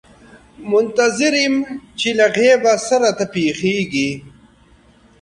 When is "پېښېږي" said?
3.33-4.11